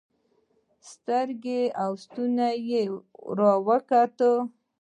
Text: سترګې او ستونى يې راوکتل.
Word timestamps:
سترګې 0.91 1.61
او 1.83 1.91
ستونى 2.03 2.49
يې 2.69 2.81
راوکتل. 3.37 4.35